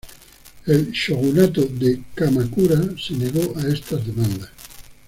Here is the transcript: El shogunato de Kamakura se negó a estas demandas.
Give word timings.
El 0.65 0.93
shogunato 0.93 1.61
de 1.63 2.01
Kamakura 2.15 2.81
se 2.97 3.13
negó 3.15 3.53
a 3.55 3.67
estas 3.67 4.03
demandas. 4.03 4.49